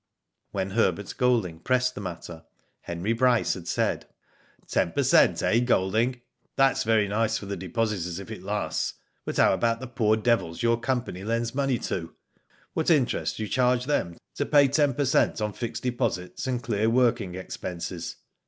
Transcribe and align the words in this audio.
When 0.51 0.71
Herbert 0.71 1.13
Golding 1.15 1.59
pressed 1.59 1.93
the 1.93 2.01
matter, 2.01 2.43
Henrv 2.87 3.19
Bryce 3.19 3.53
had 3.53 3.67
said: 3.67 4.07
Ten 4.67 4.93
per 4.93 5.03
cent, 5.03 5.43
eh! 5.43 5.59
Golding? 5.59 6.21
That^s 6.57 6.83
very 6.83 7.07
nice 7.07 7.37
for 7.37 7.45
the 7.45 7.55
depositors 7.55 8.17
if 8.17 8.31
it 8.31 8.41
lasts; 8.41 8.95
but 9.25 9.37
how 9.37 9.53
about 9.53 9.79
the 9.79 9.85
poor 9.85 10.15
devils 10.17 10.61
you^ 10.61 10.61
Digitized 10.61 10.61
byGoogk 10.63 10.63
THE 10.63 10.65
NEW 10.65 10.71
MEMBER. 10.71 10.81
33 10.81 10.87
company 10.87 11.23
lends 11.35 11.55
money 11.55 11.77
to? 11.77 12.15
What 12.73 12.89
interest 12.89 13.37
do 13.37 13.43
you 13.43 13.49
charge 13.49 13.85
them, 13.85 14.17
to 14.37 14.45
pay 14.47 14.67
ten 14.67 14.95
per 14.95 15.05
cent 15.05 15.39
on 15.39 15.53
fixed 15.53 15.83
de 15.83 15.91
posits 15.91 16.47
and 16.47 16.63
clear 16.63 16.89
working 16.89 17.35
expenses 17.35 18.15